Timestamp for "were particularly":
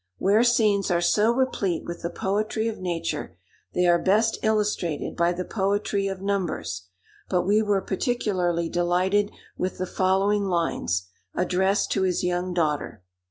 7.61-8.67